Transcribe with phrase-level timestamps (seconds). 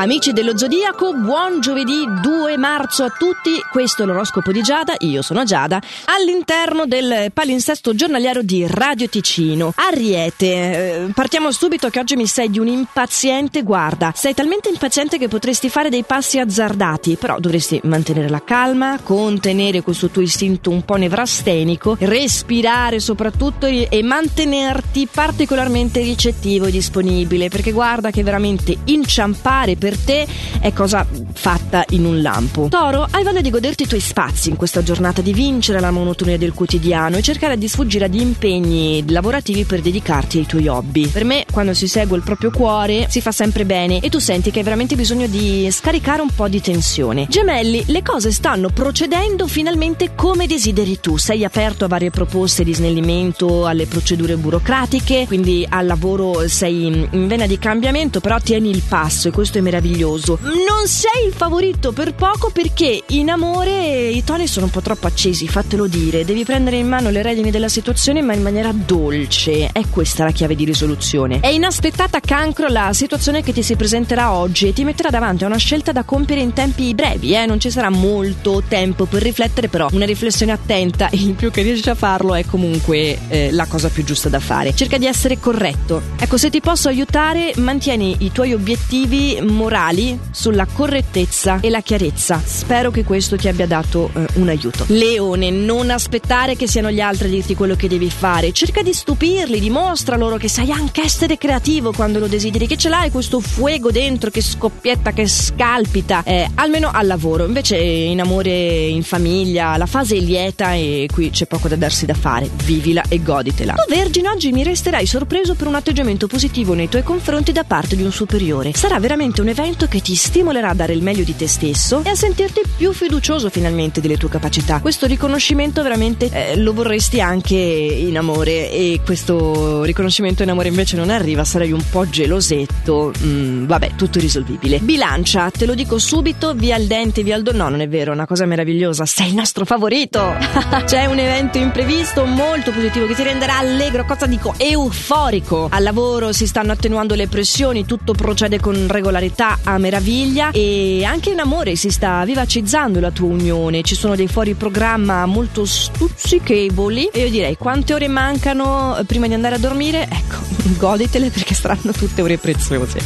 [0.00, 3.50] Amici dello Zodiaco, buon giovedì 2 marzo a tutti.
[3.70, 9.74] Questo è l'oroscopo di Giada, io sono Giada, all'interno del palinsesto giornaliero di Radio Ticino.
[9.76, 15.18] Ariete, eh, partiamo subito che oggi mi sei di un impaziente, guarda, sei talmente impaziente
[15.18, 20.70] che potresti fare dei passi azzardati, però dovresti mantenere la calma, contenere questo tuo istinto
[20.70, 28.74] un po' nevrastenico, respirare soprattutto e mantenerti particolarmente ricettivo e disponibile, perché guarda che veramente
[28.84, 30.26] inciampare per per te
[30.60, 32.68] è cosa fatta in un lampo.
[32.68, 36.38] Toro, hai voglia di goderti i tuoi spazi in questa giornata, di vincere la monotonia
[36.38, 41.08] del quotidiano e cercare di sfuggire ad impegni lavorativi per dedicarti ai tuoi hobby.
[41.08, 44.52] Per me, quando si segue il proprio cuore, si fa sempre bene e tu senti
[44.52, 47.26] che hai veramente bisogno di scaricare un po' di tensione.
[47.28, 51.16] Gemelli, le cose stanno procedendo finalmente come desideri tu.
[51.16, 57.26] Sei aperto a varie proposte di snellimento, alle procedure burocratiche, quindi al lavoro sei in
[57.26, 60.38] vena di cambiamento, però tieni il passo e questo è meraviglioso.
[60.42, 65.06] Non sei il favorito per poco perché in amore i toni sono un po' troppo
[65.06, 66.24] accesi, fatelo dire.
[66.24, 69.68] Devi prendere in mano le redini della situazione ma in maniera dolce.
[69.72, 71.38] È questa la chiave di risoluzione.
[71.40, 75.46] È inaspettata cancro la situazione che ti si presenterà oggi e ti metterà davanti a
[75.46, 77.46] una scelta da compiere in tempi brevi, eh?
[77.46, 81.62] Non ci sarà molto tempo per riflettere, però una riflessione attenta e in più che
[81.62, 84.74] riesci a farlo è comunque eh, la cosa più giusta da fare.
[84.74, 86.02] Cerca di essere corretto.
[86.18, 92.40] Ecco, se ti posso aiutare, mantieni i tuoi obiettivi morali sulla correttezza e la chiarezza.
[92.42, 94.86] Spero che questo ti abbia dato eh, un aiuto.
[94.88, 98.52] Leone, non aspettare che siano gli altri a dirti quello che devi fare.
[98.52, 102.88] Cerca di stupirli, dimostra loro che sai anche essere creativo quando lo desideri, che ce
[102.88, 107.44] l'hai questo fuoco dentro che scoppietta, che scalpita, eh, almeno al lavoro.
[107.44, 112.06] Invece in amore, in famiglia, la fase è lieta e qui c'è poco da darsi
[112.06, 112.48] da fare.
[112.64, 113.74] Vivila e goditela.
[113.74, 117.94] Tu Vergine oggi mi resterai sorpreso per un atteggiamento positivo nei tuoi confronti da parte
[117.94, 118.72] di un superiore.
[118.72, 122.08] Sarà veramente un evento che ti stimolerà a dare il meglio di te stesso e
[122.08, 124.80] a sentirti più fiducioso finalmente delle tue capacità.
[124.80, 130.96] Questo riconoscimento veramente eh, lo vorresti anche in amore e questo riconoscimento in amore invece
[130.96, 133.12] non arriva, sarai un po' gelosetto.
[133.22, 134.78] Mm, vabbè, tutto risolvibile.
[134.78, 137.52] Bilancia, te lo dico subito, via il dente, via il do.
[137.52, 139.04] No, non è vero, è una cosa meravigliosa.
[139.04, 140.34] Sei il nostro favorito.
[140.86, 145.68] C'è un evento imprevisto molto positivo che ti renderà allegro, cosa dico, euforico.
[145.70, 151.30] Al lavoro si stanno attenuando le pressioni, tutto procede con regolarità a meraviglia e anche
[151.30, 153.82] in amore si sta vivacizzando la tua unione.
[153.82, 159.34] Ci sono dei fuori programma molto stuzzichevoli e io direi quante ore mancano prima di
[159.34, 160.08] andare a dormire?
[160.10, 160.36] Ecco,
[160.76, 163.00] goditele perché saranno tutte ore preziose.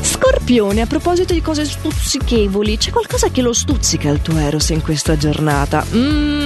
[0.00, 4.80] Scorpione, a proposito di cose stuzzichevoli, c'è qualcosa che lo stuzzica il tuo Eros in
[4.80, 5.84] questa giornata?
[5.92, 6.45] Mm-hmm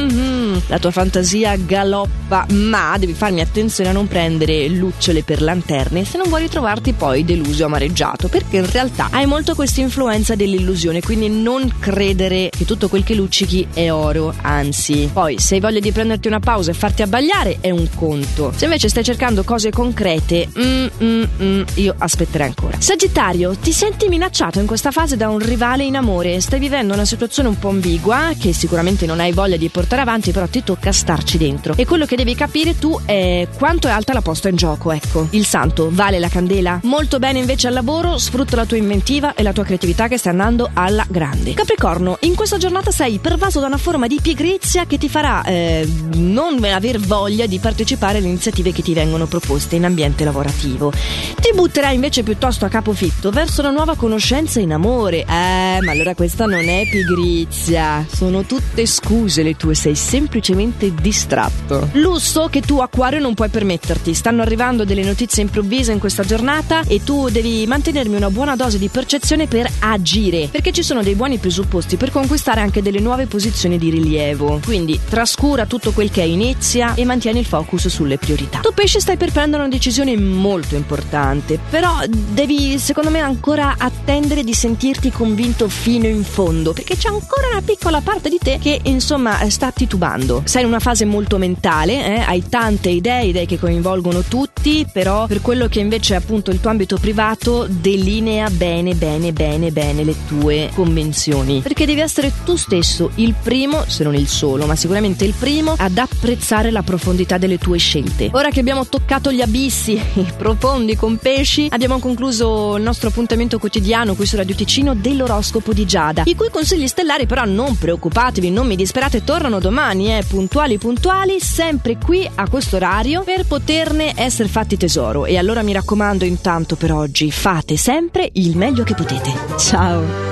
[0.67, 6.19] la tua fantasia galoppa, ma devi farmi attenzione a non prendere lucciole per lanterne se
[6.19, 11.01] non vuoi trovarti poi deluso o amareggiato, perché in realtà hai molto questa influenza dell'illusione,
[11.01, 15.09] quindi non credere che tutto quel che luccichi è oro, anzi.
[15.13, 18.53] Poi se hai voglia di prenderti una pausa e farti abbagliare è un conto.
[18.55, 22.81] Se invece stai cercando cose concrete, mm, mm, mm, io aspetterei ancora.
[22.81, 27.05] Sagittario, ti senti minacciato in questa fase da un rivale in amore, stai vivendo una
[27.05, 30.93] situazione un po' ambigua che sicuramente non hai voglia di portare avanti, però ti tocca
[30.93, 31.75] starci dentro.
[31.77, 35.29] E quello che devi capire tu è quanto è alta la posta in gioco, ecco.
[35.31, 36.81] Il santo vale la candela?
[36.83, 40.31] Molto bene invece al lavoro, sfrutta la tua inventiva e la tua creatività che sta
[40.31, 41.55] andando alla grande.
[41.55, 45.89] Capricorno, in questa giornata sei pervaso da una forma di pigrizia che ti farà eh,
[46.15, 50.91] non aver voglia di partecipare alle iniziative che ti vengono proposte in ambiente lavorativo.
[50.91, 55.21] Ti butterai invece piuttosto a capofitto verso una nuova conoscenza in amore.
[55.21, 60.93] Eh, ma allora questa non è pigrizia, sono tutte scuse le tue, sei semplicemente semplicemente
[60.95, 61.91] distratto.
[61.93, 64.15] Lusso che tu acquario non puoi permetterti.
[64.15, 68.79] Stanno arrivando delle notizie improvvise in questa giornata e tu devi mantenermi una buona dose
[68.79, 73.27] di percezione per agire, perché ci sono dei buoni presupposti per conquistare anche delle nuove
[73.27, 74.61] posizioni di rilievo.
[74.65, 78.61] Quindi trascura tutto quel che inizia e mantieni il focus sulle priorità.
[78.61, 84.43] Tu pesce stai per prendere una decisione molto importante, però devi secondo me ancora attendere
[84.43, 88.81] di sentirti convinto fino in fondo, perché c'è ancora una piccola parte di te che
[88.85, 90.43] insomma sta titubando mondo.
[90.45, 92.21] Sei in una fase molto mentale, eh?
[92.21, 96.61] hai tante idee, idee che coinvolgono tutti, però per quello che invece è appunto il
[96.61, 101.61] tuo ambito privato delinea bene, bene, bene, bene le tue convenzioni.
[101.61, 105.75] Perché devi essere tu stesso il primo, se non il solo, ma sicuramente il primo
[105.77, 108.29] ad apprezzare la profondità delle tue scelte.
[108.33, 110.01] Ora che abbiamo toccato gli abissi
[110.37, 115.87] profondi con pesci, abbiamo concluso il nostro appuntamento quotidiano qui su Radio Ticino dell'oroscopo di
[115.87, 120.79] Giada, i cui consigli stellari però non preoccupatevi, non mi disperate, tornano domani eh, puntuali
[120.79, 125.27] puntuali, sempre qui a questo orario per poterne essere fatti tesoro.
[125.27, 129.33] E allora mi raccomando intanto per oggi, fate sempre il meglio che potete.
[129.59, 130.30] Ciao!